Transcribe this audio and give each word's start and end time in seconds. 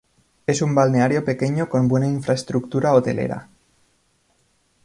Es 0.47 0.63
un 0.63 0.73
balneario 0.73 1.23
pequeño 1.23 1.69
con 1.69 1.87
buena 1.87 2.07
infraestructura 2.07 2.95
hotelera. 2.95 3.49